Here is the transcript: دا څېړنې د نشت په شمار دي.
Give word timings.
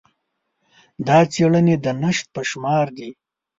دا 1.07 1.17
څېړنې 1.33 1.75
د 1.85 1.87
نشت 2.01 2.25
په 2.35 2.41
شمار 2.49 2.85
دي. 2.97 3.09